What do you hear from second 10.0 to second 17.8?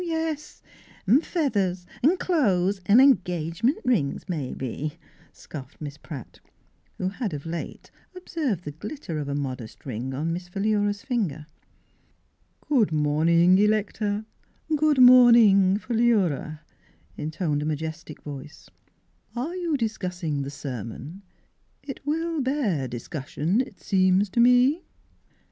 on Miss Philura's finger." Good morning, Electa; good morning, Philura," intoned a